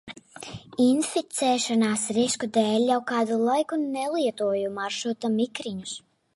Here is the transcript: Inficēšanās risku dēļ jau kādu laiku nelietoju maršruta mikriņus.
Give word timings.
Inficēšanās 0.85 2.05
risku 2.19 2.49
dēļ 2.57 2.87
jau 2.93 2.99
kādu 3.13 3.39
laiku 3.51 3.81
nelietoju 3.85 4.75
maršruta 4.83 5.35
mikriņus. 5.39 5.97